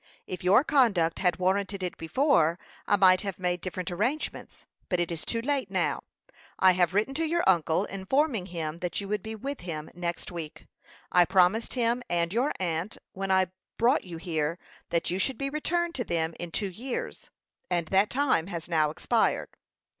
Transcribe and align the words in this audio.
If 0.25 0.43
your 0.43 0.63
conduct 0.63 1.19
had 1.19 1.35
warranted 1.37 1.83
it 1.83 1.95
before, 1.95 2.57
I 2.87 2.95
might 2.95 3.21
have 3.21 3.37
made 3.37 3.61
different 3.61 3.91
arrangements; 3.91 4.65
but 4.89 4.99
it 4.99 5.11
is 5.11 5.23
too 5.23 5.43
late 5.43 5.69
now. 5.69 6.01
I 6.57 6.71
have 6.71 6.95
written 6.95 7.13
to 7.13 7.23
your 7.27 7.43
uncle, 7.45 7.85
informing 7.85 8.47
him 8.47 8.79
that 8.79 8.99
you 8.99 9.07
would 9.09 9.21
be 9.21 9.35
with 9.35 9.59
him 9.59 9.91
next 9.93 10.31
week. 10.31 10.65
I 11.11 11.23
promised 11.25 11.75
him 11.75 12.01
and 12.09 12.33
your 12.33 12.51
aunt, 12.59 12.97
when 13.13 13.29
I 13.29 13.51
brought 13.77 14.03
you 14.03 14.17
here, 14.17 14.57
that 14.89 15.11
you 15.11 15.19
should 15.19 15.37
be 15.37 15.51
returned 15.51 15.93
to 15.93 16.03
them 16.03 16.33
in 16.39 16.49
two 16.49 16.71
years; 16.71 17.29
and 17.69 17.85
that 17.89 18.09
time 18.09 18.47
has 18.47 18.67
now 18.67 18.89
expired. 18.89 19.49